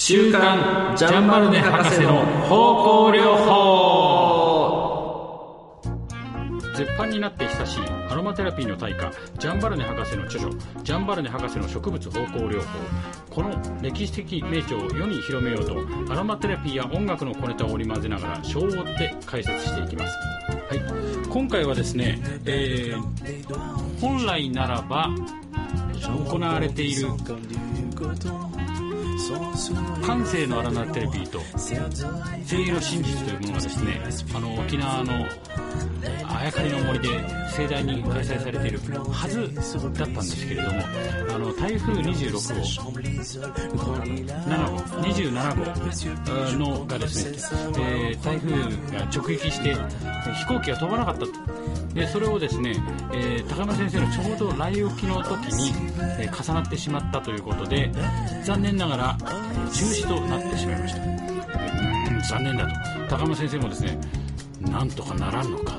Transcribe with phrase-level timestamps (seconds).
[0.00, 4.78] 週刊ジャンバルネ博士の方向療法。
[6.76, 10.50] 絶版になって久しいアロマテラピーの大家ジャンバルネ博士の著書
[10.84, 12.66] 「ジャンバルネ博士の植物方向療法」
[13.28, 15.74] この歴史的名著を世に広めようと
[16.12, 20.16] アロマテラピーや音楽の小ネタを織り交ぜながら章を追って解説していきます。
[20.16, 21.28] はい。
[21.28, 25.10] 今回はですね、えー、本来ならば
[26.28, 27.08] 行われている
[30.04, 31.40] 感性のアラナテレビと
[32.48, 34.00] 声優の真実というものがですね
[34.34, 35.26] あの沖縄の
[36.24, 37.08] あやかりの森で
[37.54, 39.60] 盛大に開催されているはずだ
[39.90, 40.80] ったんですけれども
[41.34, 42.84] あの台風26号7
[44.70, 45.64] 号27号
[46.58, 47.36] のがですね、
[47.78, 48.52] えー、台風
[48.96, 51.32] が直撃して飛行機が飛ばなかったと。
[51.94, 52.76] でそれをですね、
[53.12, 55.72] えー、高山先生のちょうど来沖の時に、
[56.20, 57.90] えー、重なってしまったということで
[58.44, 61.02] 残念ながら中止となってしまいました。
[61.02, 63.16] うん残念だと。
[63.16, 63.98] 高山先生もですね
[64.60, 65.74] なんとかならんのか。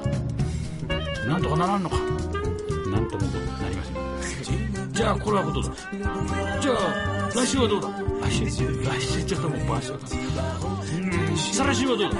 [1.28, 1.96] なんとかならんのか。
[1.98, 3.28] なんとも
[3.62, 4.94] なりません。
[4.94, 5.72] じゃあこれはことだ。
[6.62, 7.90] じゃあ来週はどうだ。
[8.22, 12.18] 来週来週ちょっともうバースだうん再来週はどうだ。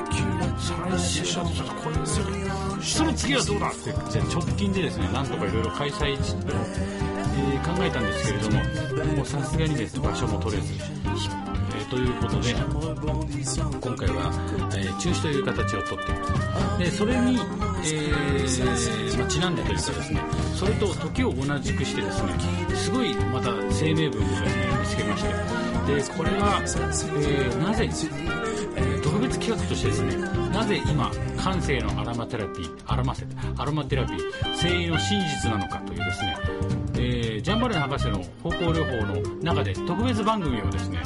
[0.60, 1.96] 再来週はちょっとこれ
[2.82, 3.94] その次はどうだって。
[4.12, 6.18] じゃ直近でですねなんとかいろいろ開催、
[7.40, 10.74] えー、考えたんですけれどももうさすがにですね場所も取れず
[11.76, 14.32] えということで今回は、
[14.76, 16.00] えー、中止という形をとっ
[16.78, 18.12] てでそれに、え
[19.18, 20.22] まあ、ちなんでというかですね
[20.56, 22.34] それと時を同じくしてですね
[22.76, 24.50] すごいまた声明文をですね
[24.82, 25.50] 見つけまして
[25.96, 27.90] でこれは、え、なぜ
[29.02, 30.16] 特別企画としてですね
[30.50, 33.16] なぜ今感性のアロマテラピーアロマ
[33.58, 34.18] アロマテラピー
[34.62, 36.38] 声優の真実なのかというですね、
[37.00, 41.02] えー、ジャンバルネ博士の方向療法の中で特別番組をですね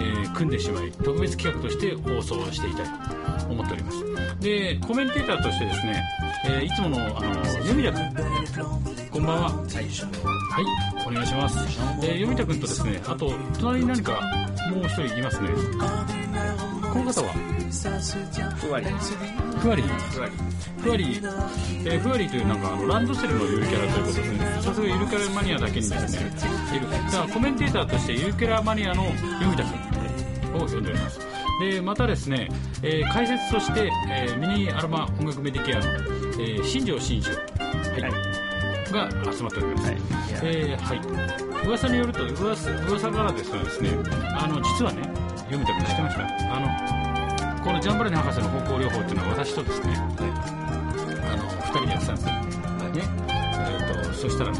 [0.00, 2.86] えー、組んでしまい特別企画として放送していたい
[3.38, 4.04] と思っております。
[4.40, 6.02] でコメンテーターとしてですね、
[6.46, 9.50] えー、いつものあの読田君こんばんは。
[9.50, 11.58] はいお願いします、
[12.02, 14.20] えー、読田君とですねあと隣に何か
[14.70, 15.48] もう一人いますね。
[16.94, 17.34] この方は？
[18.56, 18.86] ふわり。
[19.58, 19.82] ふわり。
[19.82, 20.32] ふわり。
[20.78, 21.20] ふわり、
[21.84, 24.38] えー、ふわりというなんかあのランドセルのゆるキャラということですね。
[24.62, 25.98] さすがゆるキャラマニアだけにですね。
[26.72, 26.88] いる。
[26.90, 29.04] だからコメンテーターとしてゆるキャラマニアの
[29.40, 29.94] 読田君。
[30.54, 31.18] を呼んでおります。
[31.60, 32.48] でまたですね、
[32.82, 37.38] えー、解説として、えー、ミニアロマ音楽メディケアの、えー、新庄新庄、は
[37.98, 38.12] い、はい、
[38.92, 39.96] が集まっております、はい、
[40.44, 43.90] えー、はい、噂によると噂噂からですとですね
[44.36, 45.02] あの実はね
[45.44, 46.54] 読みたく知ってました。
[46.54, 49.98] あのこのジャンバルネ博士の方向療法っていうのは私とですね、はい、
[51.32, 52.96] あの2人でやってたんですよ、はい。
[52.96, 53.02] ね。
[53.58, 54.58] えーと、そしたらね、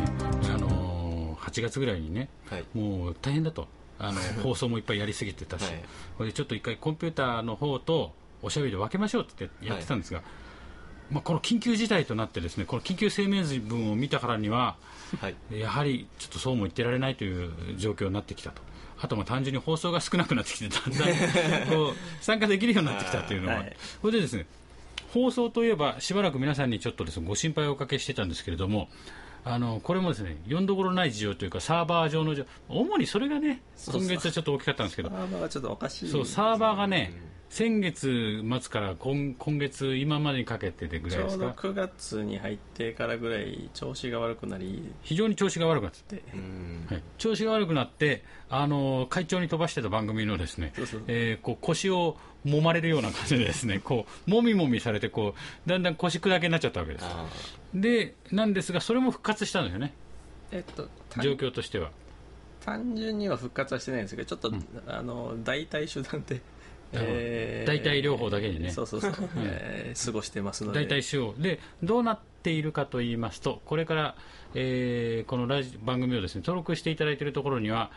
[0.55, 3.69] あのー、8月ぐらいにね、はい、もう大変だと。
[3.99, 5.85] あの 放送もいっぱいやりすぎてたし、はい、
[6.19, 8.13] これでちょっと一回コンピューターの方と
[8.43, 10.27] おしゃべりで分けましょうってやってたんですが、はい。
[11.11, 14.77] まあ、この緊急事態となってですねこの緊急声明文を見たからには、
[15.21, 18.63] はい、やはりちょっとそうも言ってられないという状況になってきたと。
[19.01, 24.47] あとも単純に放送が少なくなってきてだんだんこう 参加できるようになってきたというのは、はい、これでですね
[25.13, 28.89] 放送といえばしばらく皆さんにちょっとですねご心配をおかけしてたんですけれども
[29.45, 32.35] あのこれもですね読んどころない事情というかサーバー上の
[32.69, 35.11] 主にそれがね今月はちょっと大きかったんですけど。
[35.11, 37.13] サーバーがちょっとおかしい、そうサーバーがね、
[37.55, 41.55] 先月末から今今月今までにかけてでぐらいですか？
[41.57, 46.25] ちょうど9月に入ってからぐらい調子が悪くなり非常に調子が悪くなって、
[46.89, 50.73] はい、調子が悪くなってあの会長に飛ばしてた番組のですね
[51.07, 57.07] えこう腰を揉まれるような感じでですねこうもみもみされてこうだんだん腰砕けになっちゃったわけです。
[57.73, 59.95] でなんですがそれも復活したんですよね、
[60.51, 60.89] えっと、
[61.23, 61.93] 状況としては。
[62.65, 66.41] 単純には復活はしてないんですけどちょっと、うん、あの代替手段で
[66.93, 68.71] えー、代替療法だけにね。
[68.71, 70.87] そうそうそう、 えー、過ごしてますので。
[70.87, 74.17] 代替手法でどうなっているかと言いますとこれから、
[74.55, 77.91] えー、このラジ番組をですね登録していただいているところには、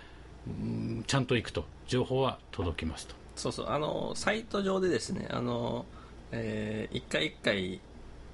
[0.48, 1.66] うん、ちゃんと行くと。
[1.88, 3.16] 情報は届きますと。
[3.36, 3.70] そうそう。
[3.70, 5.86] あのサイト上でですねあの、
[6.32, 7.80] えー、一回一回、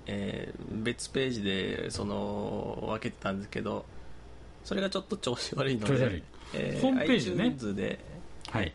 [0.08, 3.86] えー、別ページでその分けてたんですけど
[4.64, 6.24] それがちょっと調子悪いので、
[6.54, 7.56] えー、ホームページね。
[7.74, 8.00] で、
[8.50, 8.74] はい、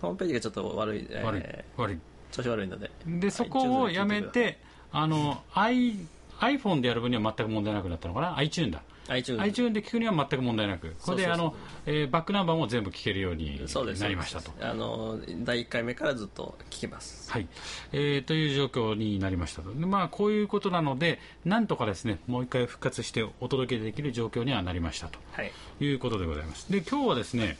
[0.00, 1.98] ホームページがちょっと悪い、えー、悪い
[2.30, 2.90] 調子悪いので。
[3.06, 4.58] でそこをやめて
[4.92, 5.96] あの I
[6.40, 8.82] iPhone でやる分には全く問題なくなったのかな？iTune だ。
[9.08, 10.94] iTune, iTune で聞くには全く問題なく。
[11.00, 11.54] これであの、
[11.86, 13.58] えー、バックナンバーも全部聞けるように
[13.98, 14.52] なりましたと。
[14.60, 17.48] あの第1回目からずっと聞けます、はい。
[17.92, 19.72] えー、という状況になりましたと。
[19.72, 26.70] で、まあ、こういうことなのでなんとかですねもう一回復活してお届けできる状況にはなりましたと、はい、いうことでございます。
[26.70, 27.56] で今日はですね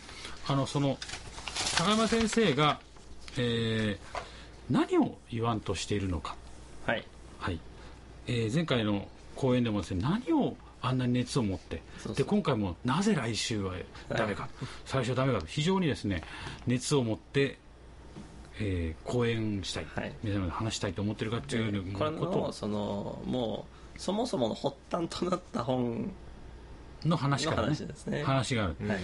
[0.46, 0.98] あのその
[1.78, 2.80] 高山先生が、
[3.36, 4.28] えー
[4.70, 6.36] 何を言わんとしているのか、
[6.84, 7.02] はい。
[7.38, 7.58] はい。
[8.26, 11.80] えー前回の講演でもですね何をあんなに熱を持って
[12.16, 13.74] で今回もなぜ来週は
[14.10, 14.48] ダメか、
[14.84, 15.46] 最初はダメかと。
[15.46, 16.22] 非常にですね
[16.66, 17.58] 熱を持って、
[18.60, 20.12] えー講演したい、はい。
[20.22, 22.38] 皆様に話したいと思ってるかっていうこれこと。
[22.38, 23.66] のそのも
[23.96, 26.12] うそもそもの発端となった本
[27.04, 27.68] の話のからね。
[27.68, 28.24] 話ですね。
[28.24, 28.98] 話がある、はい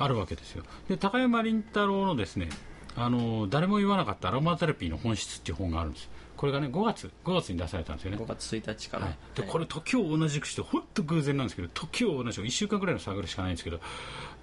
[0.00, 0.64] あるわけですよ。
[0.88, 2.48] で高山林太郎のですね
[2.96, 6.08] あの誰も言わなかったアロマテラピーの本質っていう本があるんです。
[6.36, 8.16] これがね5月5月に出されたんですよね。
[8.16, 9.50] 5月1日から、はい、ではい。
[9.50, 13.78] これ時を同じくして本当偶然なんですけど時を同じく1週間ぐらいの差ぐらいしかないんですけど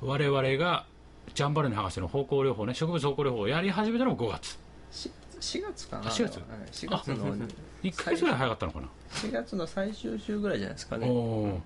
[0.02, 0.86] 我々が
[1.34, 4.60] ジャンバルネ博士の方向療法ね植物方向療法をやり始めたのも5月。
[4.92, 6.08] し4月かな？
[6.08, 6.38] あ4月。
[6.38, 6.46] はい。
[6.72, 7.36] 4月の
[7.84, 11.08] 1ヶ月ぐらい早かったのかな、4月の最終週ぐらいじゃないですかね。
[11.08, 11.62] おおだか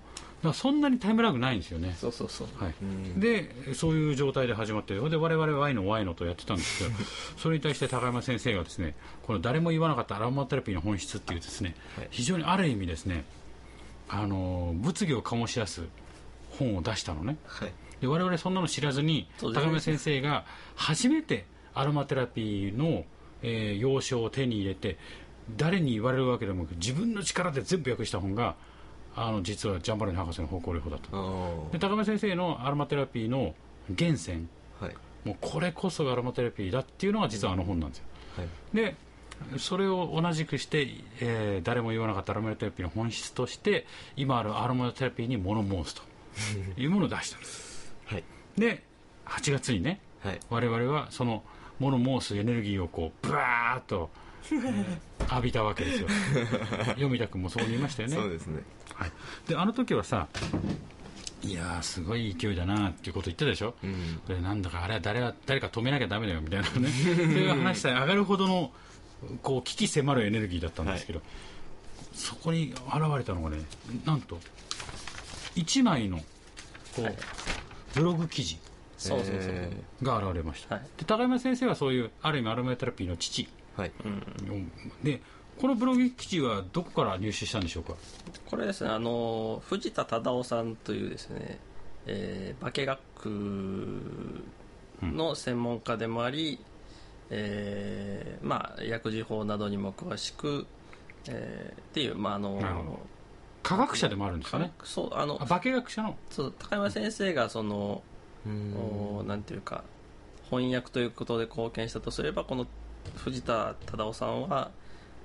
[0.49, 1.95] らそんなにタイムラグないんですよね。
[1.99, 2.47] そうそうそう。
[2.63, 2.73] はい。
[2.81, 3.19] うん。
[3.19, 6.95] でそういう状態で始まってで我々は Y の Y のとやってたんですけど
[7.37, 12.07] それに対して高山先生がですねこの誰も言わなかったアロマテラピーの本質っていうですね、はい。
[12.11, 13.23] 非常にある意味ですね
[14.09, 15.83] あの物議を醸し出す
[16.57, 17.37] 本を出したのね。
[17.45, 17.73] はい。
[18.01, 20.45] で我々そんなの知らずに高山先生が
[20.75, 23.05] 初めてアロマテラピーの、
[23.43, 24.97] えー要所を手に入れて
[25.57, 28.55] 誰に言われるわけでもなく自分の力で全部訳した本が
[29.15, 33.53] あの実はジャンバルネ博士の方向療法だったあで高山先生のアロマテラピーの
[33.89, 34.47] 源泉。
[34.81, 34.95] あはい。
[35.25, 38.05] もうこれこそがアロマテラピーだっていうのが実はあの本なんですよ。
[38.37, 38.47] はい。
[38.73, 38.95] で
[39.57, 40.87] それを同じくして、
[41.19, 43.85] えー誰も言わなかったアロマテラピーの本質として
[44.15, 46.01] 今あるアロマテラピーに物申すと
[46.79, 47.93] いうものを出したんです。
[48.05, 48.23] はい。
[48.57, 48.83] で
[49.25, 50.39] 8月にねはい。
[50.49, 51.43] 我々はその
[51.79, 54.09] 物申すエネルギーをこうブワーッと、
[54.51, 54.85] えー
[55.31, 56.07] 浴びたわけですよ。
[56.99, 58.15] 読田君もそう言いましたよね。
[58.15, 58.63] そうですね
[59.01, 59.11] はい、
[59.47, 60.27] であの時はさ
[61.43, 64.21] いやーすごい勢いだなっていうこと言ってたでしょ、うん。
[64.27, 66.89] これなんだかあれは誰は誰か止めなきゃダメだよみたいなね。
[66.93, 68.71] そういう話さえ上がるほどの
[69.41, 71.21] こう危機迫るエネルギーだったんですけど、
[72.13, 72.77] そこに現
[73.17, 73.63] れたのがね
[74.05, 74.39] なんと
[75.55, 76.23] 1枚のこ
[76.99, 77.17] う、はい。
[77.95, 78.57] ブログ記事
[80.01, 80.83] が現れました、はい。
[80.97, 83.91] で高山先生はそういうある意味アロマテラピーの父ーはい。
[84.05, 84.71] うん、
[85.03, 85.21] で
[85.61, 87.93] このブログ記事はどこから入手したんでしょうか？
[88.49, 91.59] これですねあの藤田忠夫さんというですね、
[92.07, 94.43] えー化学
[95.03, 96.59] の専門家でもあり、
[97.29, 100.65] えーまあ、薬事法などにも詳しく、
[101.27, 102.99] えーっていう、まああの
[103.63, 104.71] 科学者でもあるんですかね？
[104.79, 106.15] 科学そうあのあ化学者の？
[106.31, 108.01] そう高山先生がその、
[108.47, 108.75] うん。
[109.19, 109.83] おなんていうか
[110.49, 112.65] 翻訳ということで貢献したとすればこの
[113.15, 114.71] 藤田忠夫さんは、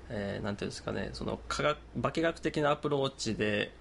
[0.08, 3.72] えーなんていうんですかねその科学化学的なアプローチで、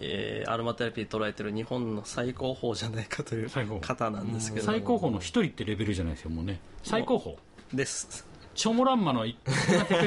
[0.00, 3.80] えーアロマテラピー捉えてる日本の最高峰じゃないかという最高峰。
[3.80, 4.66] 方なんですけど。
[4.66, 6.60] 最高峰の一人ってレベルじゃないですよもうね。
[6.82, 7.36] 最高峰。
[7.72, 8.26] です。
[8.54, 9.36] チョモランマの一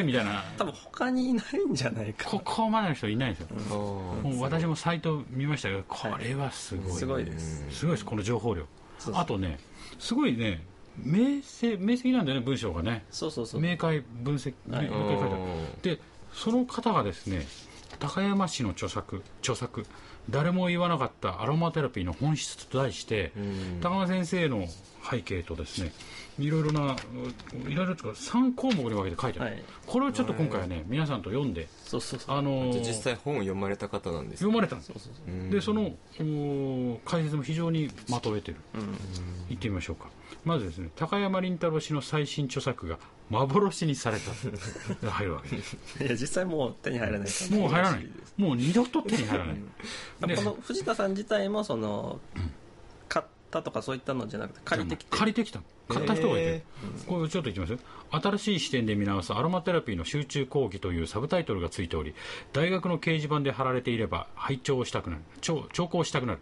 [0.04, 0.44] みたいな。
[0.58, 2.30] 多分他にいないんじゃないか。
[2.30, 7.66] ここまでの人いないんですよ、あーもう私もサイト見ましたけどこれはすごい、すごいです。
[7.72, 8.68] すごいですこの情報量。
[9.14, 9.60] あとね
[10.00, 10.64] すごいね
[10.98, 13.06] 明晰明晰なんだよね文章がね。
[13.12, 13.62] そうそうそう。
[13.62, 14.86] 明快分析、はい。
[14.86, 15.98] 明快書いてある。
[15.98, 16.02] で
[16.34, 17.46] その方がですね
[18.00, 19.86] 高山市の著作著作
[20.30, 23.80] 誰も言わなかったアロマテラピーの本質と題して、うん。
[23.82, 24.68] 高山先生の
[25.10, 25.92] 背景とですね
[26.40, 26.96] いろいろな
[27.66, 29.64] ういろいろとか3項目に分けて書いてある、はい。
[29.86, 32.38] これをちょっと今回はね皆さんと読んでそうそうそう。
[32.38, 34.92] あのー実際本を読まれた方なんです読まれたんです。
[34.94, 35.36] そうそうそう。
[35.36, 35.50] うん。
[35.52, 38.58] でそのお解説も非常にまとめてる。
[38.74, 38.82] うん。
[39.50, 40.10] 言ってみましょうか。
[40.44, 42.98] まずですね高山林太郎氏の最新著作が
[43.30, 44.32] 幻にされた。
[45.12, 45.78] 入るわけです。
[46.02, 48.08] いや実際もう手に入らないもう入らない。
[48.38, 49.56] もう二度と手に入らない。
[50.28, 52.44] でこの藤田さん自体もその買
[53.60, 55.18] ったとかそういったのじゃなくて借りてきて。
[55.18, 55.62] 借りてきた。
[55.88, 56.64] 買った人がいて、へ
[57.06, 57.78] これちょっと言ってみ
[58.12, 62.16] ます新しい視点で見直すアロマテラピーの集中講義というサブタイトルがついており
[62.54, 65.22] 大学の掲示板で貼られていれば拝聴したくなる。
[65.42, 66.40] 聴聴講したくなる。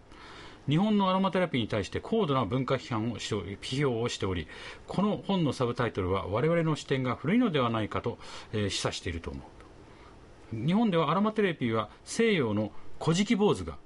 [0.69, 4.47] 日本のアロマテラピーに対して高度な文化批判をし批評をしており
[4.87, 8.19] この本のサブタイトルは我々の視点が古いのではないかと、
[8.53, 10.65] えー示唆していると思う。
[10.65, 13.77] 日本ではアロマテラピーは西洋の古事記坊主が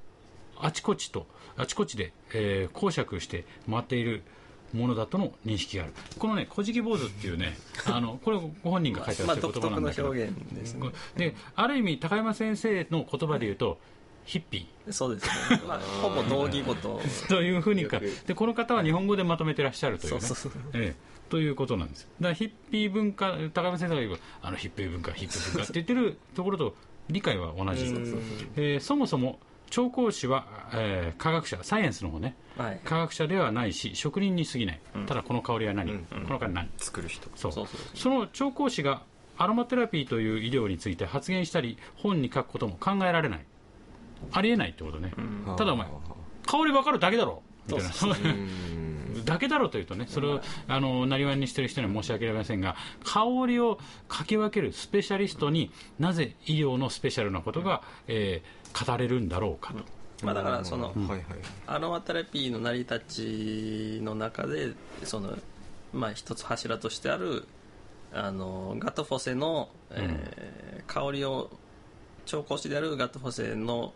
[0.60, 1.26] あちこちと
[1.58, 4.24] あちこちで、えー講釈して回っている
[4.74, 5.94] ものだとの認識がある。
[6.20, 7.58] このね「古事記坊主」っていうね
[7.88, 10.90] あのこれご本人が書いてらっしゃる言葉なんだけど、表現ですね。
[11.16, 13.80] である意味高山先生の言葉で言うと
[14.26, 17.00] ヒッピそうですね、まあ、ほぼ同義語と。
[17.00, 18.00] ー というふうにか。
[18.00, 20.22] でこの方は日本語でまとめてらっしゃるというね。
[20.22, 20.62] そうそうそう。
[20.74, 21.16] ええ。
[21.30, 22.08] ということなんです。
[22.20, 26.76] だからヒッピー文化高山先生が言うあのヒッピー文化ヒッピー文化って言ってるところと
[27.10, 28.20] 理解は同じそうそうそう
[28.58, 32.36] えーそもそも調香師は、えー科学者サイエンスの方ね。
[32.58, 32.80] はい。
[32.84, 35.06] 科学者ではないし職人に過ぎない、うん。
[35.06, 36.70] ただこの香りは何、うんこの香りは何？
[36.78, 37.30] 作る人。
[37.36, 37.52] そう。
[37.52, 39.02] そうそうその調香師が
[39.38, 43.46] アロマテラピーという医療について発言したり本に書くことも考えられない。
[44.32, 45.56] ありえないってことね、うん。
[45.58, 45.88] ただお前
[46.46, 47.42] 香り分かるだけだろ！
[47.68, 47.92] みたいな。
[47.92, 49.26] そううん。
[49.26, 59.80] だけだろうというとね、それをあのなりわいにしている人には申し訳ありませんが、香りをかき分けるスペシャリストになぜ医療のスペシャルなことが、えー語れるんだろうかと。
[60.26, 61.22] まあだからそのはいはい。
[61.68, 63.00] アロマテラピーの成り立
[64.00, 65.38] ちの中でその
[65.94, 67.46] まあ一つ柱としてある
[68.14, 71.50] あのガトフォセの、えー香りを
[72.26, 73.92] 調香師であるガトフォセの、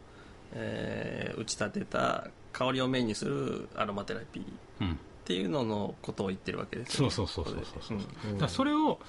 [0.54, 4.44] えー打ち立てた香りをメインにするアロマテラピー。
[4.44, 4.46] っ
[4.82, 5.00] うん。
[5.26, 7.12] ていうののことを言ってるわけですよね。
[7.12, 8.34] そうそうそうそうそうここで。
[8.34, 9.00] だからそれを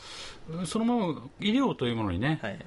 [0.66, 2.64] そのまま医療というものにねうん、はい。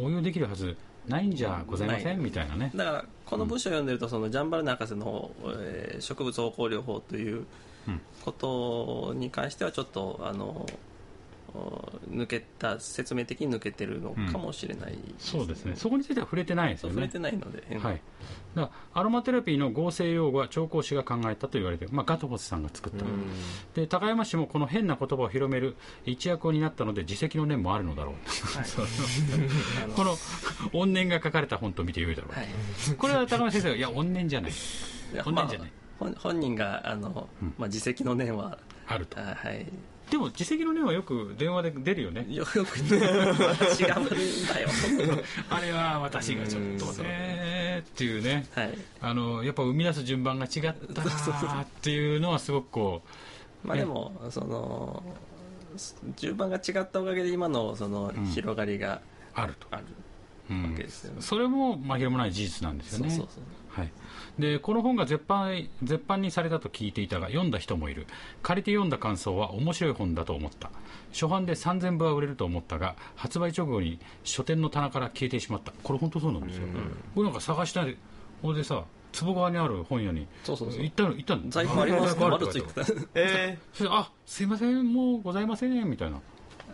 [0.00, 0.76] 応用できるはず
[1.08, 2.20] ないんじゃございません？
[2.20, 2.70] みたいなね。
[2.74, 7.44] だからこの文章を読んでるとそのジャンバルナ博士の、えー植物芳香療法という
[7.88, 8.00] うん。
[8.24, 10.66] ことに関してはちょっとあのお
[12.10, 15.74] 抜けた説明的に抜けてるのかもしれない、そうですね。
[15.76, 16.94] そこについては触れてないですよね。
[16.94, 17.08] 触れ。
[17.08, 18.00] てないので、うんはい、
[18.54, 23.04] だアロマテラピーの合成用語は調香師が考えたと言われている、まあ、ガトフォスさんが作った、
[23.74, 29.92] で高山氏もこの変な言葉を広める一役を担ったので自責の念もあるのだろう、はい。
[29.94, 30.16] この
[30.72, 32.48] 怨念が書かれた本と見てよいだろう、はい。
[32.96, 34.50] これは高山先生がいや怨念じゃない。
[34.50, 34.54] い
[35.16, 35.68] や本念じゃない。
[36.00, 37.28] まあ本本人があの、
[37.58, 39.20] まあ、自責の念はあると。
[39.20, 39.66] あはい
[40.12, 42.26] でも自責の念はよく電話で出るよね。
[42.28, 44.68] よよく私が悪いんだよ。
[45.48, 46.62] あれは私がちょっ
[46.94, 48.46] とねっていうね。
[48.54, 48.78] はい。
[49.00, 53.02] あのやっぱ生み出す順番が違ったなっていうのはすごくこ
[53.64, 55.02] うまあでもその
[56.16, 58.26] 順番が違ったおかげで今のそのん。
[58.26, 59.00] 広がりが
[59.34, 59.84] あると、ある
[60.50, 61.22] うんわけですよね。
[61.22, 63.08] それも紛れもない事実なんですよね。
[63.08, 63.80] そうそうそう。
[63.80, 63.92] はい、
[64.38, 68.06] でこの本が絶版絶版にされたと聞いていたが読んだ人もいる。
[68.42, 70.70] 借りて読んだ感想は面白い本だと思った。
[71.12, 75.72] 初版で3000部は売れると思ったが発売直後に書店の棚から消えてしまった。
[75.82, 76.66] これ本当そうなんですよ、
[77.14, 77.96] 僕なんか探したい。
[78.40, 80.82] ほんでさ坪川にある本屋にそうそうそう。
[80.82, 81.42] 行ったの行ったの。
[81.50, 83.10] 在庫あります丸ついあるっててた。
[83.14, 84.92] えそれであすいません。
[84.92, 85.90] もうございません。
[85.90, 86.18] みたいな。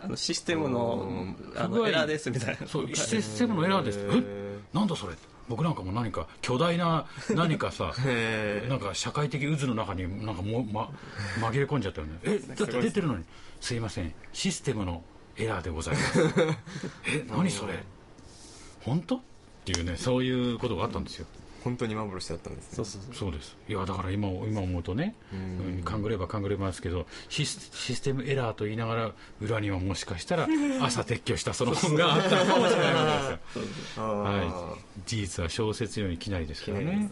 [0.01, 2.65] あのシステムのあのエラーですみたいな。
[2.65, 3.99] そうシステムのエラーです。
[3.99, 4.57] え？
[4.73, 5.13] なんだそれ？
[5.49, 10.89] 僕なんかも何か巨大な 何かさへなんか社会的渦の中になんかもう、ま、
[11.39, 12.19] 紛れ込んじゃったよね。
[12.23, 13.25] えだって出てるのに。
[13.59, 14.13] すいません。
[14.31, 15.03] システムの
[15.35, 16.19] エラーでございます。
[17.07, 17.83] え何それ。
[18.81, 19.15] 本当？
[19.17, 19.19] っ
[19.65, 21.27] ていうねそういうことがあったんですよ
[21.63, 22.75] 本当に幻だったんですね。
[22.75, 23.31] そうそうそう。
[23.31, 23.57] です。
[23.67, 25.35] いやだから今今思うとねう
[25.79, 25.83] ん。
[25.83, 29.11] 勘ぐれば勘ぐれますけどシスシステムエラーと言いながら
[29.41, 30.47] 裏にはもしかしたら
[30.81, 37.09] 朝撤去したその本があったかもしれないわけですはい、事実は小説よりきなりですからね。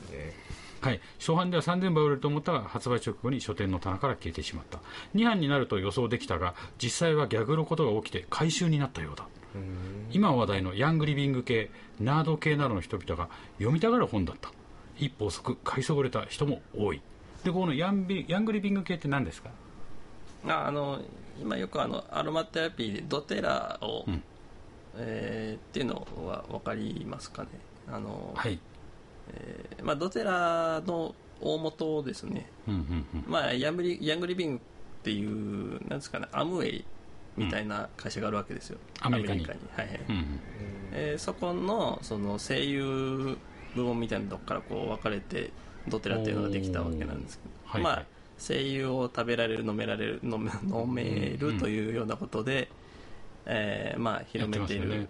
[0.79, 4.79] はい、初版では3000部売れると思ったが発売直後に書店の棚から消えてしまった。
[5.15, 9.25] 2版になると予想できたが実際は逆のことが起きて回収になったようだ
[10.11, 14.51] 今話題のヤングリビング系ナード系などの人々が読みたがる本だった。
[14.97, 17.01] 一歩遅く買いそぐれた人も多い。
[17.43, 19.49] でこのヤンビヤングリビング系って何ですか？
[20.47, 20.99] ああの
[21.39, 24.23] 今よくあのアロマテラピーでドテラを、うん。
[24.97, 27.49] えーっていうのは分かりますかね？
[27.87, 28.57] あの、はい。
[29.31, 33.31] えーまあ、ドテラの大元ですね、うんうんうん。
[33.31, 34.59] まあ、ヤングリヤングリビングっ
[35.03, 36.85] ていうなんですかねアムウェイ
[37.37, 39.69] みたいな会社があるわけですよ、アメリカに。
[39.69, 40.05] はいはい。
[40.09, 40.41] うんうん。
[40.91, 43.37] えーそこのその声優
[43.73, 45.53] 部門みたいなとこからこう分かれて
[45.87, 48.05] ドテラっていうのができたわけなんですけど、はいまあ、
[48.37, 52.71] 声優を食べられる飲められる飲め飲めるというようなことで、
[53.49, 55.07] えーまあ、広めている、やって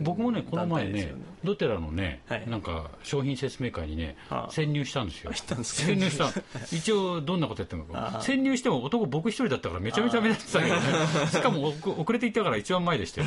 [0.00, 1.14] 僕もねこの前ねね。
[1.44, 2.48] ドテラのね、はい。
[2.48, 4.50] なんか商品説明会にね、はあ。
[4.50, 5.32] 潜入したんですよ。
[5.62, 6.30] 潜入した。
[6.74, 8.20] 一応どんなことやってるのか。
[8.22, 11.26] 潜入しても男僕一人だったからめちゃめちゃ目立ってたけどね。
[11.30, 13.26] しかも遅遅れていったから一番前でしたよ。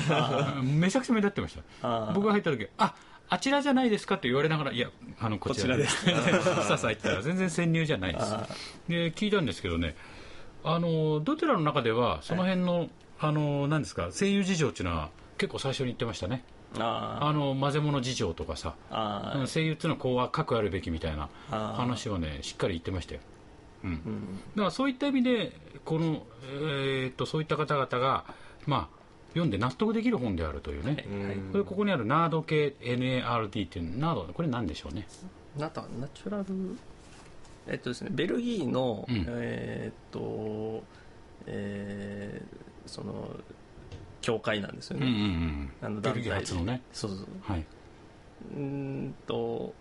[0.64, 2.12] めちゃくちゃ目立ってました。
[2.14, 2.96] 僕が入った時あ
[3.30, 6.06] あちらじゃないですかって言われながらいやあのこちらです。
[6.68, 8.34] さあさあ行ったら全然潜入じゃないです。
[8.34, 8.48] あ。
[8.88, 9.96] で聞いたんですけどね
[10.64, 14.10] あのドテラの中ではその辺の、あの何ですか？
[14.12, 16.44] 声優事情っていうのは結構最初に言ってましたね。
[16.78, 18.76] ああの混ぜ物事情とかさ。
[18.92, 23.22] 声優っていうのはこうは各あるべきみたいな話をねしっかり言ってましたよ、
[23.84, 24.22] うん、だうん。
[24.58, 25.54] からそういった意味で
[25.86, 28.26] この、えーっとそういった方々が、
[28.66, 28.98] まあ、
[29.30, 30.92] 読んで納得できる本であるというね、
[31.26, 35.08] はいこれここにあるナード系 NARD っていうナードこれ何でしょうね？
[35.58, 36.46] なんかナチュラル
[37.68, 39.26] えっとですねベルギーの、うん。
[39.30, 40.84] えーっと
[41.48, 43.30] えーその
[44.22, 46.02] 教会なんですようんうんね、うん。
[46.02, 46.46] ベルギーあの団体。
[46.46, 47.28] 初のねそうそう。
[47.42, 47.66] はい。
[48.56, 49.74] うーんと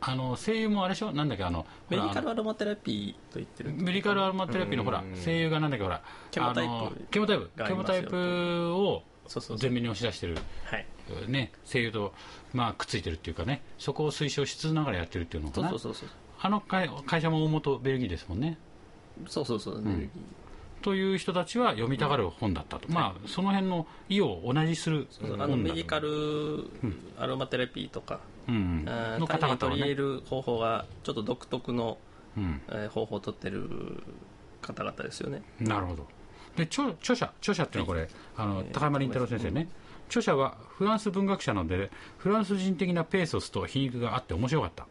[0.00, 1.12] あの声優もあれでしょ？
[1.12, 1.44] なんだっけ？
[1.44, 3.72] あのメディカルアロマテラピーと言ってる。
[3.72, 5.16] メディカルアロマテラピーのほらうん。
[5.16, 5.84] 声優がなんだっけ？
[5.84, 7.50] ほらケモタイプあのケモタイプ。
[7.56, 9.70] ケモタイプをそうそうそう。
[9.70, 10.86] 前面に押し出してるはい。
[11.28, 12.12] ね声優と
[12.52, 13.62] まあくっついてるっていうかね。
[13.78, 15.70] そこを推奨しつつながらやってるっていうのかな。
[15.70, 16.16] そうそうそうそう。
[16.38, 18.58] あの会会社も大元ベルギーですもんね。
[19.26, 20.10] そうそうそう、ん
[20.86, 26.70] という人たちは読みたがる本だったと、まあその辺の意を同じするそう本だあのメディカル
[27.18, 28.84] アロマテラピーとか、うん
[29.18, 31.98] の方々は取り入れね、る方法がちょっと独特の、
[32.36, 34.00] うん、えー方法を取ってる
[34.62, 35.42] 方々ですよね。
[35.58, 36.06] なるほど。
[36.54, 39.66] で著著者著者っていうのはこれ、あの高山林太郎先生ね、
[40.06, 44.86] 著者はフランス文学者なのでフランス人的なペーソスと皮肉があって面白かった、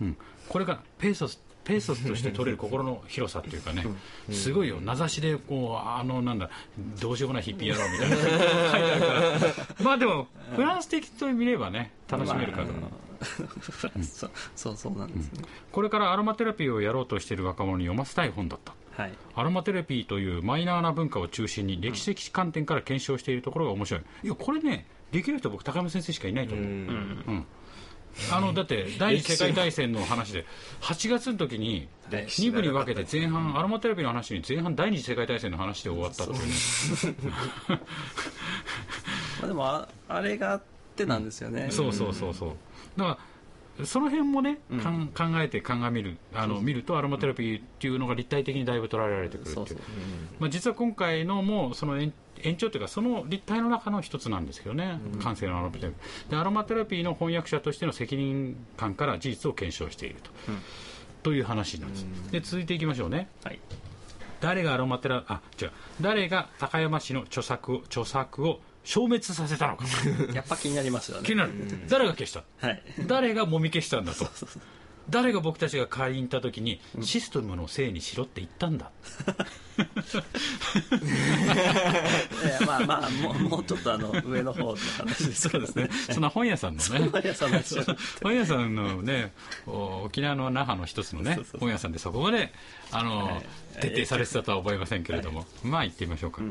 [0.00, 0.16] うん、
[0.48, 3.84] これがペーソスペーソスとして取れる心の広さっていうかね、
[4.32, 4.80] すごいよ。
[4.80, 6.50] 名指しでこうあのなんだ
[7.00, 9.64] どうしようもないヒッピー野郎みたいな書いてあるから。
[9.80, 13.22] まあでもフランス的と見ればね楽しめるかと、まあ
[14.02, 18.74] そうそうそうなんですね、これからアロマテラピーをやろうとしている若者に読ませたい本だった。
[19.00, 19.12] はい。
[19.36, 27.46] アロマテラピーというマイナーな文化を中心に歴史的観点から検証しているところが面白い、いやこれねできる人僕高山先生しかいないと思う、うん
[28.32, 30.44] あのだって第二次世界大戦の話で
[30.82, 36.52] 8月の時に2部に分けて前半アロマテラピーの話に前半第二次世界大戦の話で終わったっていうね。
[39.40, 40.62] まあ、でもああれがあっ
[40.96, 42.50] てなんですよね、そうそうそうそう。
[42.96, 43.18] だから
[43.84, 49.80] その辺もね、かん考えて鑑みるあの見るとアロマテラピーっていうのが立体的にだいぶ捉えられてくるっていう。
[50.38, 52.12] まあ、実は今回のもその延
[52.42, 56.30] 延長というかその立体の中の一つなんですけどね、感性のアロマテラピー。
[56.30, 60.30] でアロマテラピーの翻訳者としての責任感から事実を検証していると,、
[61.22, 63.28] という話なんです、で続いていきましょうね。
[63.44, 63.60] はい。
[64.40, 69.84] 誰がアロマテラあ違う誰が高山氏の著作を著作を消滅させたのか
[70.34, 71.26] やっぱ気になりますよね。
[71.26, 71.52] 気になる、
[71.88, 72.44] 誰が消した？
[72.66, 72.82] はい。
[73.06, 74.28] 誰がもみ消したんだと。
[75.08, 78.90] 誰が僕たちが買いに行った時に、システムのせいにしろって言ったんだ。
[82.66, 85.88] まあまあもうもうちょっとあの上の方の話ですそうですね。
[86.12, 87.10] そんな本屋さんのね。
[88.22, 89.32] 本屋さんのね
[89.66, 92.52] お沖縄の那覇の一つのね本屋さんでそこまで
[92.92, 93.42] あの、はい。
[93.80, 96.42] 徹底されてたとは思いませんけれども、まあ言ってみましょうか、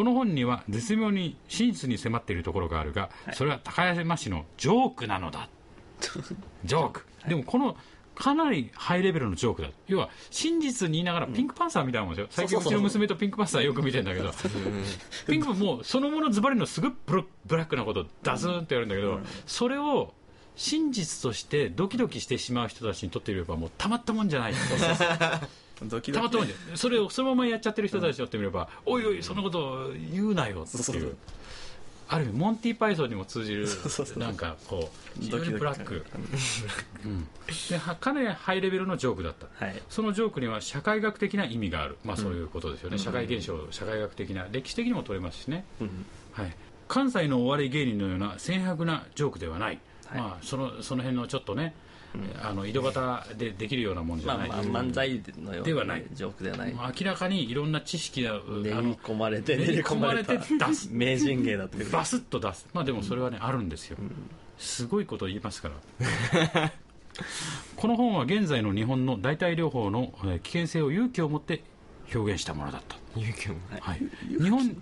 [0.00, 5.50] この本には絶妙に真実に迫っているところがあるが、それは高山市のジョークなのだ。
[6.64, 7.76] ジョーク、でもこの
[8.14, 9.68] かなりハイレベルのジョークだ。
[9.88, 14.32] 要は真実に言いながらピンクパンサーみたいなもんですよ、最近うちの娘とピンクパンサーよく見てんだけど。
[15.28, 20.14] ピンクもうそのものズバリのすごいブラックなことをダズンってやるんだけど、それを
[20.56, 24.54] 真実としてドキドキしてしまう人たちにとってみればもうたまったもんじゃない
[25.88, 26.20] ドキドキ。
[26.20, 31.16] たまったもんじゃないそれをそのままやっちゃってる人たちにとってみれば、おいおいそんなこと言うなよっていうそうそう
[32.10, 36.04] ある意味モンティ・パイソンにも通じるそうそうなんかこう非常にブラック。
[37.06, 37.28] うん。
[37.68, 39.46] ではかなりハイレベルのジョークだった。
[39.64, 39.80] はい。
[39.88, 46.06] そのジョークには社会学的な意味がある、まあ、そういうことですよね、社会現象、社会学的な、歴史的にも取れますしね、うん。
[46.32, 46.56] はい、
[46.88, 50.20] 関西のお笑い芸人のような浅白なジョークではない、はい。
[50.20, 51.74] まあ、そのその辺のちょっとね、
[52.42, 56.04] あの井戸端でできるようなもんじゃない、まあまあ漫才のようではない。
[56.12, 56.74] ジョークではない。
[56.74, 60.88] 明らかにいろんな知識があ練りの込まれて練り込まれて出す。
[60.90, 61.90] 名人芸だという。
[61.90, 63.96] バスッと出す、まあ、でもそれはね、あるんですよ、
[64.58, 65.70] すごいこと言いますか
[66.48, 66.72] ら。
[67.76, 71.62] この本は現在の日本の代替療法のえー危険性を勇気を持って
[72.14, 74.02] 表現したものだった、勇気をはい、
[74.42, 74.76] 日本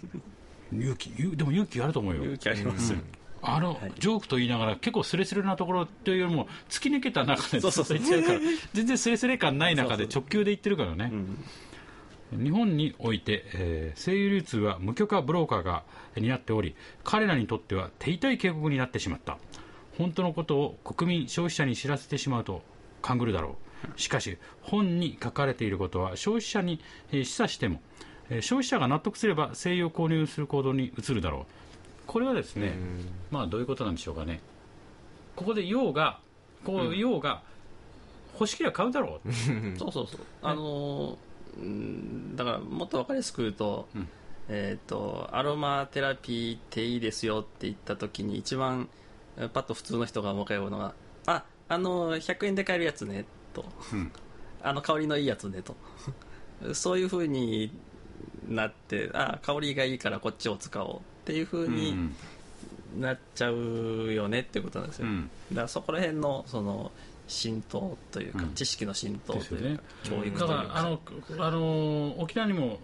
[0.73, 2.23] 勇気ゆでも勇気あると思うよ。
[2.23, 2.99] 勇気ありますよ
[3.43, 8.41] あの、ジョークと言いながら結構スレスレなところというよりも突き抜けた中でずっと言ってるから
[8.73, 11.13] 全然スレスレ感ない中で直球で言ってるからね。
[12.33, 15.83] 日本において、えー声優流通は無許可ブローカーが
[16.17, 19.39] 担っており彼らにとっては手痛い警告になってしまった。
[19.97, 22.63] 本当のことを国民消費者に知らせてしまうと
[23.03, 23.57] 勘ぐるだろ
[23.97, 24.01] う。
[24.01, 26.81] しかし本に書かれていることは消費者に、
[27.13, 27.81] えー示唆しても、
[28.29, 31.68] えー消費者が納得すれば声優を購入する行動に移るだろう
[32.09, 32.73] これはですね、
[33.31, 34.41] まあどういうことなんでしょうかね。
[35.37, 36.19] ここで用が
[36.65, 37.43] こう用が
[38.33, 39.33] 欲しければ買うだろう、
[39.79, 40.21] そうそうそう。
[40.43, 41.19] あの
[42.35, 43.89] だからもっと分かりやすく言うと,、
[44.49, 48.89] えー、とアロマテラピーっていいですよって言った時に一番
[49.37, 50.95] えーパッと普通の人が思い浮かぶのが
[51.27, 54.11] ああの100円で買えるやつねと、ん。
[54.63, 55.77] あの香りのいいやつねと。
[56.75, 57.71] そういうふうに
[58.49, 62.17] なってあ香りがいいからこっちを使おうっていうふうにうん
[62.97, 65.31] なっちゃうよねってことなんですよ、うん。
[65.51, 66.91] だからそこら辺のその
[67.27, 68.55] 浸透というか、うん。
[68.55, 70.65] 知識の浸透というか、教育だかというか。
[70.65, 71.01] らあの
[71.39, 72.79] あの沖縄にも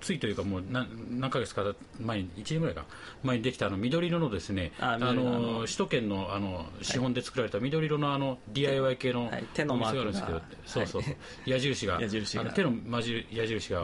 [0.00, 2.84] ついというかもう何何ヶ月か前に1年ぐらいか。
[3.24, 11.14] 前にできたあの緑色のですねあの首都圏のあの資本で作られた緑色のあの DIY 系のお店があるんですけど、そうそうそう。
[11.50, 12.44] 矢印が矢印が。
[12.52, 13.82] 手のまじ矢印が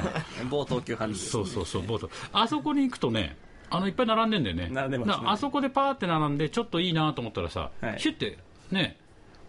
[0.50, 1.24] 某東急ハンズ。
[1.24, 3.38] そうそうそうボートあそこに行くとね
[3.76, 4.68] あのいっぱい並んでんだよね。
[4.72, 5.26] 並んでますね。
[5.28, 7.98] あそこでパーって並んでちょっといいなと思ったらさ、はい。
[7.98, 8.38] ヒュッて
[8.70, 8.98] ね。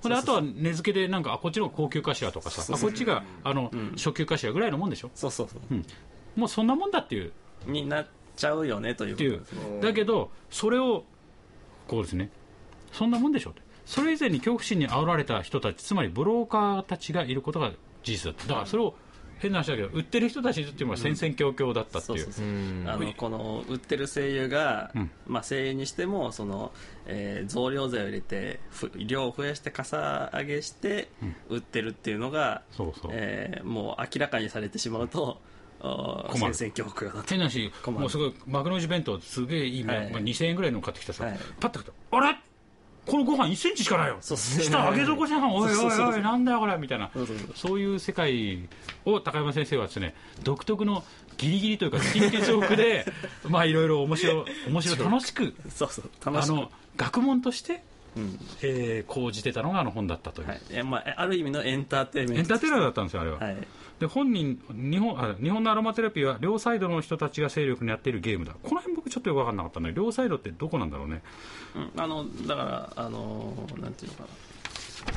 [0.04, 5.10] であとは値付けでなんかあこっちの方が高級かしらとかさあこっちがあの、初級かしらぐらいのもんでしょ？
[5.16, 6.40] そうそうそう。
[6.40, 7.32] もうそんなもんだっていう。
[7.66, 9.44] になっちゃうよねという
[9.82, 11.06] だけどそれを
[11.88, 12.30] こうですね。
[12.92, 13.50] そんなもんでしょ？
[13.50, 13.62] って。
[13.86, 17.72] それ以前に恐怖心に煽られた人たちつまりブローカーたちがいることが
[18.04, 18.96] 事実だっただからそれを
[19.39, 22.19] 変な話だけど売ってる人たちっていうのは戦々恐々だったっていう。
[22.19, 22.45] そうそうそう。
[22.45, 22.86] うん。
[22.88, 25.12] あのこの売ってる声優が、うん。
[25.28, 26.71] まあ、声優にしてもその、
[27.06, 31.10] えー増量税を入れてふ量を増やしてかさ上げして
[31.50, 33.12] 売ってるっていうのが、そうそう。
[33.13, 35.39] えーもう明らかにされてしまうと
[36.34, 40.12] 戦々恐々だと変な話もうすごい幕の内弁当すげえいい、はい。
[40.12, 41.39] まあ、2000円ぐらいの買ってきたさ、はい。
[41.60, 42.38] パッと買ったあれ？
[43.06, 44.18] このご飯1センチしかないよ。
[44.22, 46.78] そうそう下上げ底じゃんおいおいおいなんだよこれ。
[46.78, 47.12] みたいな。
[47.56, 48.68] そういう世界
[49.06, 51.04] を高山先生はですね独特の
[51.38, 53.06] ギリギリというかスキンケジョークで
[53.48, 56.10] まあいろいろ面白面白い楽しくそうそう。
[56.26, 56.52] 楽しく。
[56.52, 57.84] あの学問として、
[58.15, 58.39] うん。
[58.62, 60.62] えー講じてたのがあの本だったという、はい。
[60.71, 63.58] えまあ、ある意味のエンターテインメントエンターテイナーだったんですよあれは、はい。
[63.99, 68.54] で本人日本あ日本のアロマテラピーは両サイドの人たちが勢力にやっているゲームだ。
[68.62, 71.21] この辺僕ちょっとよく分かんなかったんだけど両サイドってどこなんだろうね。
[71.75, 74.28] うん、あのだからあのなんていうのかな、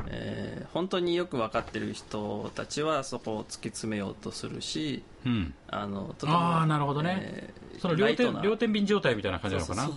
[0.09, 5.55] えー本当によく分かってる人たちはそこを突き詰めようとするしうん。
[5.71, 7.19] あのとてもあーなるほどね。
[7.21, 9.89] えーその両天両天秤状態みたいな感じなのかな？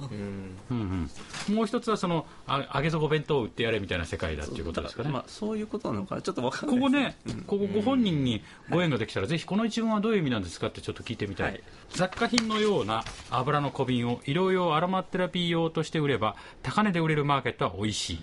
[1.51, 6.21] もう一つはそのあ揚げ底弁当を売ってやれみたいな世界だっていうことですかね、まあ、そういうことなのかな？
[6.21, 11.63] ちょっと分かんないここねです、ここご本人にご縁ができたら、ぜひこの一文はどういう意味なんですかってちょっと聞いてみたい、はい。
[11.89, 18.19] 雑貨品のような油の小瓶を医療用アロマテラピー用として売れば高値で売れるマーケットは美味しい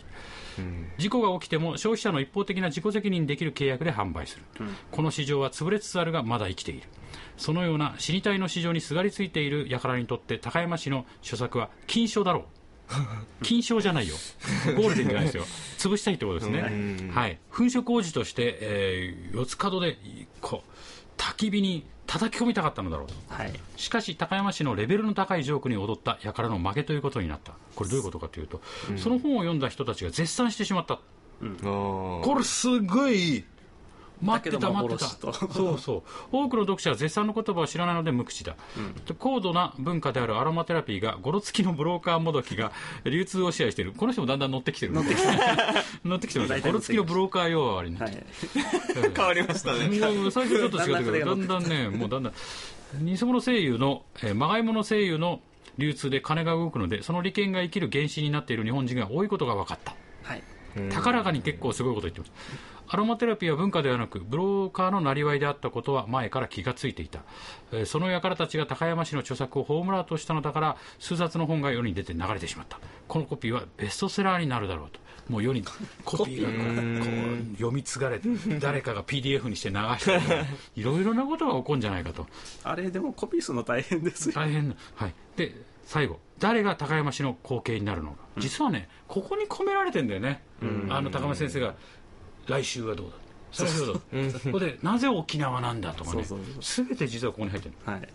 [0.98, 4.44] 事故が起きても消費者の一方的な自己責任できる契約で販売する、
[4.90, 6.88] この市場は潰れつつあるがまだ生きている。
[7.36, 12.44] そのような死に体の市場にすがりついている輩にとって高山市の著作は金賞だろう。
[13.44, 14.14] 金賞じゃないよ。
[14.76, 15.44] ゴールデンじゃないですよ。
[15.78, 16.72] 潰したいってことですね、う
[17.10, 17.10] ん。
[17.14, 19.98] はい、粉飾王子として、えー四つ角で
[20.40, 23.14] こう焚き火に叩き込みたかったのだろうと。
[23.28, 23.52] はい。
[23.76, 27.52] しかし高山市のレベルの高いジョークに踊った輩の負けということになった。
[27.76, 28.60] これどういうことかというと、
[28.96, 30.94] その本を読んだ人たちが絶賛してしまった。
[30.94, 32.22] あー。
[32.22, 33.44] これすごい
[34.22, 35.32] 待ってた待ってた。
[35.32, 36.02] そうそう。
[36.32, 38.56] 多くの読者は絶賛の言葉を知らないので無口だ、
[39.06, 42.72] で高度な文化であるアロマテラピーがゴロ付きのブローカーもどきが
[43.04, 43.92] 流通を支配している。
[43.92, 45.28] この人もだんだん乗ってきてる乗ってきて
[46.04, 48.16] 乗ってきてますゴロ付きのブローカー用割になって。
[48.16, 49.12] はい。
[49.14, 49.88] 変わりましたね。
[49.88, 52.32] もう最初ちょっと違ったけどだだんだんんだんねもうだんだん。
[53.04, 55.40] 偽物声優の、えー、まがいもの声優の
[55.76, 59.94] 流通で金が動くのでその利権が生きる原資になっている日本人が多いことが分かった。
[60.22, 60.42] はい。
[60.90, 62.32] 高らかに結構すごいこと言ってます
[62.88, 67.20] アロマテラピーは文化ではなくブローカーのなりわいであったことは前から気がついていた、
[67.72, 72.78] えーその輩たちが高山市の著作をホームラーとしたのだから数冊の本が世に出て流れてしまった。
[73.06, 75.00] このコピーはベストセラーになるだろうと。
[75.28, 75.62] もう世に
[76.04, 77.10] コピーがこ
[77.52, 78.28] う読み継がれて
[78.60, 80.20] 誰かが PDF にして流して
[80.76, 82.26] いろいろなことが起こるんじゃないかと。
[82.64, 84.34] あれでもコピーするの大変ですよ。
[84.34, 86.20] 大変な、はい、で最後。
[86.38, 90.42] 誰が高山市の後継になるのか、実はねここに込められてんだよね、
[90.88, 91.74] あの高山先生が
[92.48, 93.14] 来週はどうだ？
[93.52, 93.92] それはど。
[94.12, 96.24] うだここでなぜ沖縄なんだとかね。
[96.24, 98.08] そうそう全て実はここに入ってるはい。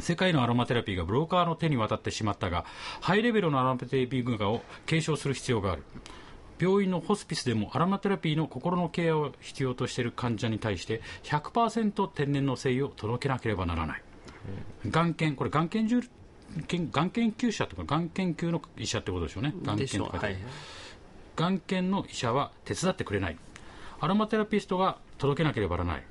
[0.00, 2.64] 世界のアロマテラピーがブローカーの手に渡ってしまったが
[3.00, 5.82] ハイレベルのアロマテラピー文化を継承する必要がある。
[6.58, 14.02] 病院のホスピスでもアロマテラピーの心のケアを必要としている患者に対して100%天然の精油を届けなければならない、
[14.88, 15.14] がん。
[15.14, 16.08] 研これがん研究
[16.92, 19.54] がん研究者とかがん研究の医者ってことでしょうね。
[19.64, 20.16] がんでしょう。
[20.16, 20.36] はい
[21.36, 23.36] 研とかがん研の医者は手伝ってくれない。
[24.00, 26.02] アロマテラピストが届けなければならない。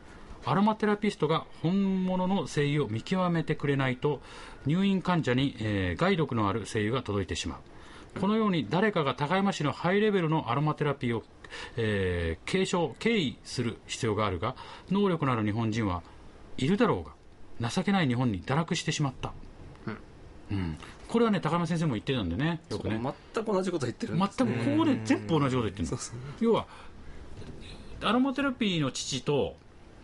[0.46, 4.22] アロマテラピストが本物の精油を見極めてくれないと
[4.66, 8.20] 入院患者に、えー害毒のある精油が届いてしまう。
[8.20, 11.24] このように誰かが高山市のハイレベルのアロマテラピーを、
[11.78, 14.56] えー継承敬意する必要があるが
[14.92, 16.04] 能力のある日本人は
[16.58, 17.06] いるだろ
[17.60, 19.34] うが情けない日本に堕落してしまった、
[20.52, 20.78] うん
[21.14, 22.60] これはね高山先生も言ってたんでね。
[22.72, 23.00] よくね。
[23.34, 25.98] 全く同じこと言ってるん全ですくここで全部同じこと言ってるの。
[26.40, 26.66] 要は
[28.02, 29.56] アロマテラピーの父と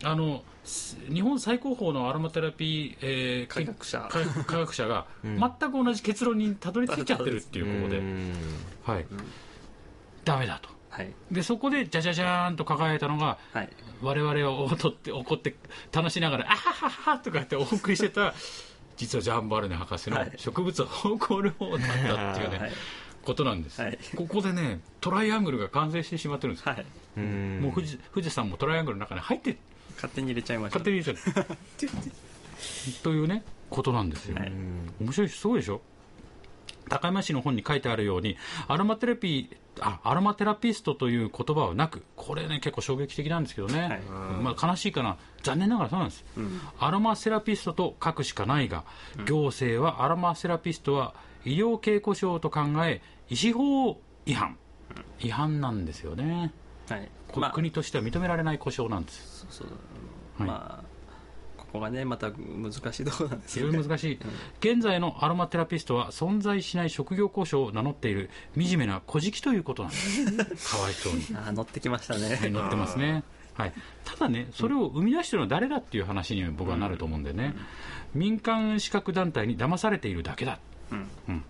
[0.04, 4.08] あのす日本最高峰のアロマテラピー、えー科学者。
[4.46, 8.32] 科学者が 全く同じ結論にたどり着いちゃってるっていうここで、うん。
[8.84, 9.06] はい、
[10.24, 10.68] ダメだと。
[10.90, 11.12] はい。
[11.32, 13.68] でそこでじゃじゃじゃーんと輝いたのがはい。
[14.00, 15.56] 我々を踊って怒って
[15.90, 18.32] 楽しながら「あははは」とかってお送りしてた
[19.00, 20.32] 実はジャンバルネ博士のはい。
[20.36, 22.70] 植物を誇る方だったっていうね、はい。
[23.24, 23.98] ことなんです、はい。
[24.14, 26.66] ここでねトライアングルが完成してしまってるんです。
[26.66, 26.84] よ、はい。
[27.16, 27.60] うん。
[27.62, 29.56] もう富士富士山もトライアングルの中に入って
[29.94, 30.78] 勝手に入れちゃいました。
[30.78, 31.46] 勝手に入れちゃう。
[33.02, 34.52] というねことなんですよ、はい。
[35.00, 35.80] 面白いしすごいでしょ？
[36.90, 38.36] 高山市の本に書いてあるように
[38.68, 44.00] アロマテラピーあアロマテラピストという言葉はなくこれね結構衝撃的なんですけどね、はい。
[44.42, 45.16] まあ、悲しいかな。
[45.42, 46.60] 残念ながらそうなんです、ん。
[46.78, 48.84] アロマセラピストと書くしかないが、
[49.26, 53.00] 行政はアロマセラピストは医療系故障と考え
[53.30, 54.58] 医師法違反、
[55.20, 56.52] 違反なんですよね、
[56.88, 57.10] はい。
[57.28, 57.50] こまあ。
[57.52, 59.46] 国としては認められない故障なんです。
[59.48, 59.68] そう。
[60.38, 60.48] はい。
[60.48, 60.89] まあ
[61.72, 63.72] ここがねまた難しいところなんです非よね。
[63.72, 64.18] 常に難しい、
[64.60, 70.24] 現在のアロマテラピストは存在しない職業故障を名乗っている惨めな小じということなんです。
[70.76, 71.24] かわいそうに。
[71.34, 73.22] あー乗ってきましたね、はい載ってますね、
[73.54, 73.72] はい、
[74.04, 77.54] ただねそれを生み出してるのは誰だっていう話に僕はなると思うんでね、
[78.14, 80.58] 民間資格団体に騙されているだけだ。
[80.90, 81.08] うん。
[81.28, 81.44] うん、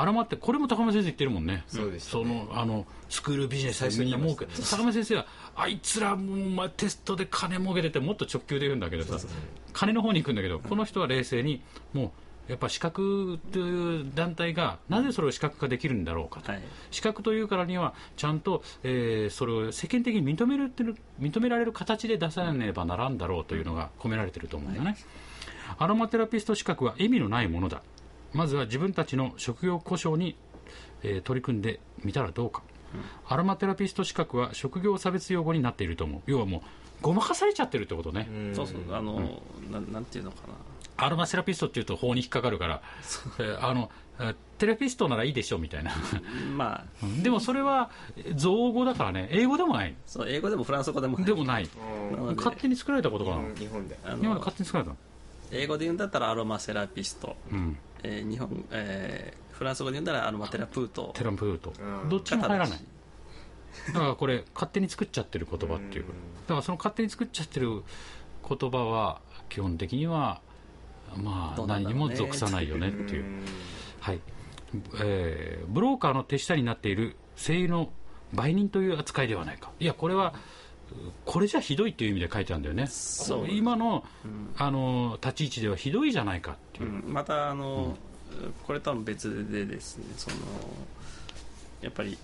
[0.00, 1.64] アロマってこれも高村先生言ってるもんね。
[1.66, 4.46] そうでしたそのあのスクールビジネスでみんな儲け。
[4.46, 9.26] 高村先生はあいつらもう、まあ、テストで金儲けててもっと直球で言うんだけどさ
[9.72, 12.12] 金の方に行くんだけどこの人は冷静にも
[12.48, 16.62] うやっぱ資格という団体がなぜそれを資格化できるんだろうかと、はい。
[16.92, 24.96] 資格というからにはちゃんと、えーそれを世間的に認めるってる認められる形で出さねばならんだろうというのが込められていると思うんだよね、
[25.76, 27.82] アロマテラピスト資格は意味のないものだ
[28.32, 30.36] まずは自分たちの職業故障に、
[31.02, 32.62] えー取り組んでみたらどうか、
[33.28, 36.22] アロマテラピスト資格は職業差別用語になっていると思う。
[36.26, 36.60] 要はもう
[37.02, 38.94] ごまかされちゃってるってことね、そうそう。
[38.94, 40.54] あの、なんなんていうのかな。
[41.00, 42.82] アロマセラピストっていうと法に引っかかるから、
[43.38, 45.92] えーあのえーテラピストならいいでしょみたいな。
[46.56, 47.22] まあ。
[47.22, 47.90] でもそれは
[48.34, 49.28] 造語だからね。
[49.30, 49.94] 英語でもない。
[50.04, 51.68] そう英語でもフランス語でもでもない。
[52.36, 53.96] 勝手に作られたことかな日本で。
[54.04, 54.96] あ日本での勝手に作られたの。
[55.52, 61.12] 英語で言うんだったらアロマセラピスト、うんえー日本えーフランス語で言うんだらアロマテラプート。
[61.16, 61.72] テランプート。
[62.02, 62.08] うん。
[62.08, 62.80] どっちも入らない。
[63.88, 66.04] だからこれ勝手に作っちゃってる言葉っていう。
[66.04, 66.10] だ
[66.48, 67.82] からその勝手に作っちゃってる
[68.48, 70.40] 言葉は基本的には
[71.16, 73.24] まあ何にも属さないよねっていう。
[74.00, 74.20] はい。
[75.00, 77.90] えーブローカーの手下になっている声優の
[78.32, 79.70] 売人という扱いではないか。
[79.80, 80.34] いやこれは
[81.24, 82.86] これじゃひどいっていう意味で書いてあるんだよね。
[82.86, 84.04] そう今の,、
[84.56, 87.12] あの立ち位置ではひどいじゃないかっていう、うん。
[87.12, 87.96] またあの、
[88.66, 90.36] これとは別でですねその
[91.80, 92.16] やっぱり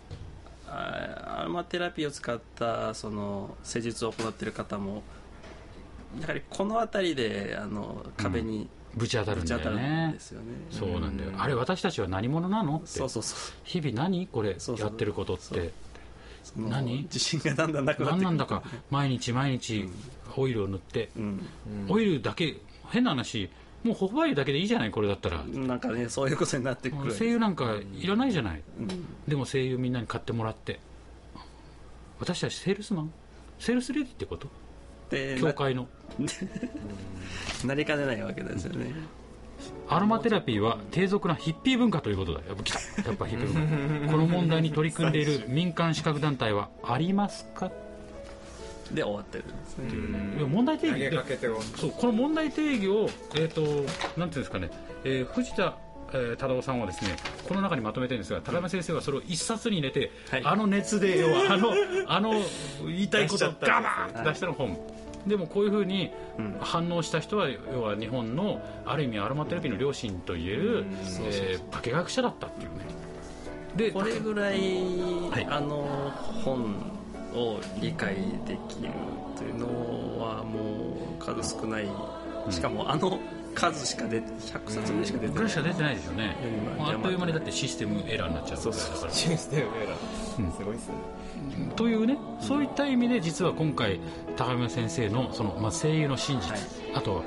[0.67, 5.03] あアロマテラピーを使ったその施術を行っている方も
[6.21, 10.11] やはりこの辺りであの壁にぶち当たるんだよね。
[10.15, 11.33] ですよね、そうなんだよ。
[11.37, 12.87] あれ私たちは何者なのって。
[12.87, 13.53] そうそうそう。
[13.65, 14.87] 日々何これそうそう。
[14.87, 15.43] やってることって。
[15.43, 15.61] その
[16.57, 17.03] 何？
[17.03, 19.89] 自信がだんだんなくなって何なんだか毎日毎日
[20.37, 21.41] オイルを塗って、うん。
[21.89, 22.57] オイルだけ
[22.91, 23.51] 変な話
[23.83, 24.91] もうホホバイルだけでいいじゃない？
[24.91, 27.15] これだったら、なんかねそういうことになってくる。
[27.15, 28.89] 声優なんかいらないじゃない、うん。
[29.29, 30.81] でも声優みんなに買ってもらって。
[32.19, 33.13] 私たちセールスマン？
[33.59, 34.49] セールスレディってこと？
[35.11, 35.87] で教会の。
[36.19, 36.27] な
[37.69, 38.93] なりかねないわけですよね
[39.89, 42.41] アロマテラピーは低俗なヒッピー文化ということだ。
[42.49, 44.13] やっぱやっぱヒッピー文化。
[44.13, 47.71] この問題に取り組んでいる民間資格団体はありますか？
[48.93, 53.63] で終わってるんですね、いや問題提起そうこの問題提起を、えー、と
[54.21, 54.71] なんていうんですかね、
[55.05, 55.79] えー藤田、
[56.13, 57.17] えー忠夫さんはですね
[57.49, 60.43] この中にまとめてるんですが高山先生はそれを一冊に入れて、はい。
[60.45, 61.73] あの熱で要はあの
[62.07, 62.33] あの
[62.87, 64.79] 言いたいことをガバーンって出したの本、
[65.27, 66.57] でもこういうふうにうん。
[66.61, 70.85] 反応した人は要は日本のある意味アロマテラピーの両親といえる、
[71.23, 72.87] えー化学者だったっていうね。
[73.77, 74.59] でこれぐらい、
[75.31, 75.47] はい。
[75.51, 76.13] あの
[76.45, 76.75] 本
[77.35, 78.15] を理解
[78.47, 78.91] できる
[79.37, 79.67] というの
[80.21, 81.89] はもう数少ない、
[82.51, 83.19] しかもあの
[83.55, 85.35] 数しか出て100冊ぐらいしか出てない。
[85.35, 86.37] ぐらいしか出てないですよね。
[86.79, 88.77] あっという間にだってシステムエラーになっちゃうぐら。
[88.77, 89.95] いだからシステムエラ
[90.39, 90.57] うんー。
[90.57, 90.95] すごいっすね。
[91.77, 94.01] というねそういった意味で実は今回
[94.37, 96.61] 高山先生のその、まあ、声優の真実、はい。
[96.95, 97.25] あと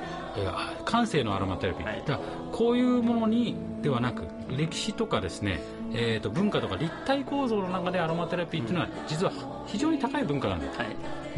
[0.84, 2.02] 感性のアロマテラピー、はい。
[2.06, 2.20] だ
[2.52, 4.24] こういうものにではなく
[4.56, 5.60] 歴史とかですね、
[5.92, 9.32] えー、と文化とか立体構造の中でアロマテラピーっていうのは実は
[9.66, 10.88] 非常に高い文化なんですはい。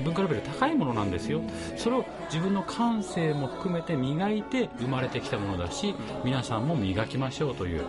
[0.03, 1.43] 文化レベル高いものなんですよ。
[1.77, 7.85] それを自分の感性も含めて磨いて生まれてきたものだし皆さんも磨きましょうという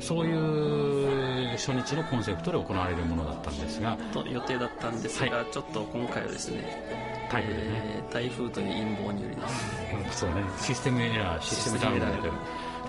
[0.00, 9.72] そういう初日のコンセプトで行われるものだったんですがと予定だったんですが、ちょっと今回はですね台風でね、えー台風という陰謀によりです。
[9.82, 10.36] ねそうね。
[10.58, 12.06] システムエラーシステムダウンにな。
[12.06, 12.32] る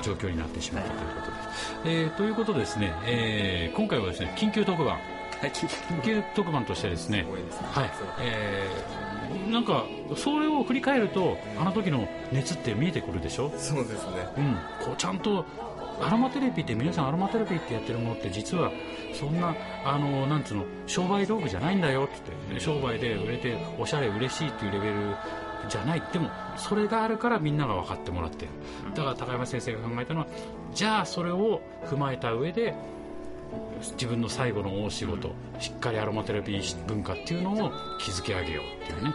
[0.01, 4.97] 状況になってしまったということです、えーということでですね、えー今回はですね緊急特番。
[5.41, 6.65] 緊急特番。
[6.65, 7.25] としてですね
[7.71, 7.91] はい。
[8.21, 9.83] えーなんか
[10.15, 13.51] それを振り返るとあの時の熱って見えてくるでしょ？
[13.57, 14.27] そうですね。
[14.37, 15.45] うん、こうちゃんと
[16.01, 18.71] アロマテレビって皆さんアロマテレビってやってるものって実は
[19.13, 19.53] そんな
[19.85, 22.13] あのなんつうの商売道具じゃないんだよって
[22.47, 24.93] 言って商売で売れておしゃれ嬉しいっていうレベル
[25.67, 28.51] じゃないでもそれがあるからみんなが分かってもらってる。
[28.95, 30.27] だから高山先生が考えたのは
[30.73, 32.75] じゃあそれを踏まえた上で
[33.93, 39.13] 自分の最後の大仕事しっかりアロマテラピー文化っていうのを築き上げようっていうね。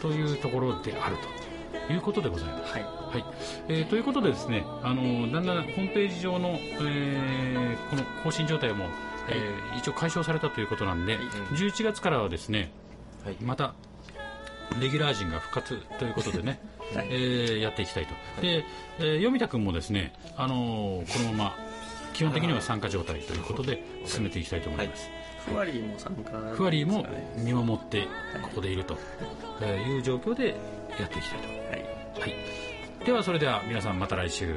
[0.00, 1.16] というところである
[1.86, 2.72] ということでございます。
[2.72, 2.82] はい。
[2.82, 3.24] はい、
[3.68, 8.86] えーということでですね、あのだんだんホームページ上の、えーこの更新状態も、
[9.28, 11.18] えー一応解消されたということなんで、
[11.52, 12.72] 11月からはですね、
[13.24, 13.36] はい。
[13.42, 13.74] また
[14.80, 16.58] レギュラー陣が復活ということでね、
[16.94, 17.08] はい。
[17.10, 18.64] えーやっていきたいと、で、
[18.98, 21.56] えー読田君もですね、あのこのまま
[22.12, 25.10] 基本的には参加状態ということで進めていきたいと思います。
[25.46, 27.04] ふわりーも参加ふわりーも
[27.36, 28.06] 見守って
[28.42, 28.96] ここでいると
[29.60, 30.54] えーいう状況で
[30.98, 31.48] やっていきたいと。
[31.48, 31.84] はい。
[32.20, 32.34] はい、
[33.04, 34.54] ではそれでは皆さんまた来週。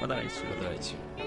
[0.00, 0.44] また来週。
[0.44, 1.17] また来週